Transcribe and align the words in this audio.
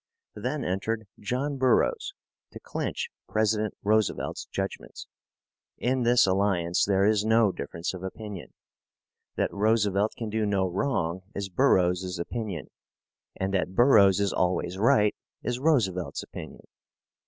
Then 0.33 0.65
entered 0.65 1.05
John 1.19 1.57
Burroughs 1.59 2.15
to 2.53 2.59
clinch 2.59 3.11
President 3.29 3.75
Roosevelt's 3.83 4.47
judgments. 4.47 5.05
In 5.77 6.01
this 6.01 6.25
alliance 6.25 6.83
there 6.85 7.05
is 7.05 7.23
no 7.23 7.51
difference 7.51 7.93
of 7.93 8.01
opinion. 8.01 8.51
That 9.35 9.53
Roosevelt 9.53 10.15
can 10.17 10.31
do 10.31 10.43
no 10.47 10.67
wrong 10.67 11.21
is 11.35 11.49
Burroughs's 11.49 12.17
opinion; 12.17 12.71
and 13.35 13.53
that 13.53 13.75
Burroughs 13.75 14.19
is 14.19 14.33
always 14.33 14.75
right 14.75 15.13
is 15.43 15.59
Roosevelt's 15.59 16.23
opinion. 16.23 16.65